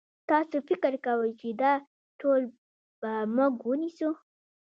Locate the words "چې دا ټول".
1.39-2.41